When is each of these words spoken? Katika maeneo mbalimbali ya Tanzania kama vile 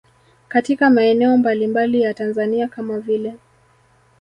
Katika 0.47 0.89
maeneo 0.89 1.37
mbalimbali 1.37 2.01
ya 2.01 2.13
Tanzania 2.13 2.67
kama 2.67 2.99
vile 2.99 3.35